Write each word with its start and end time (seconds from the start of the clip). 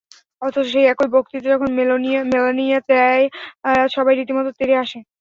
অথচ 0.41 0.65
সেই 0.73 0.85
একই 0.91 1.07
বক্তৃতা 1.15 1.47
যখন 1.53 1.69
মেলানিয়া 1.77 2.79
দেয়, 2.89 3.23
সবাই 3.95 4.13
রীতিমতো 4.15 4.51
তেড়ে 4.59 4.75
আসে। 4.83 4.99